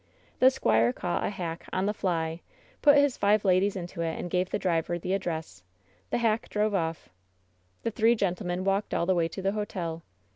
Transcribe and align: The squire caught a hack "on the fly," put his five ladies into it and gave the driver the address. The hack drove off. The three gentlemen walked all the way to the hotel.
The 0.39 0.49
squire 0.49 0.91
caught 0.91 1.23
a 1.23 1.29
hack 1.29 1.69
"on 1.71 1.85
the 1.85 1.93
fly," 1.93 2.41
put 2.81 2.97
his 2.97 3.17
five 3.17 3.45
ladies 3.45 3.75
into 3.75 4.01
it 4.01 4.17
and 4.17 4.31
gave 4.31 4.49
the 4.49 4.57
driver 4.57 4.97
the 4.97 5.13
address. 5.13 5.61
The 6.09 6.17
hack 6.17 6.49
drove 6.49 6.73
off. 6.73 7.09
The 7.83 7.91
three 7.91 8.15
gentlemen 8.15 8.63
walked 8.63 8.95
all 8.95 9.05
the 9.05 9.13
way 9.13 9.27
to 9.27 9.43
the 9.43 9.51
hotel. 9.51 10.01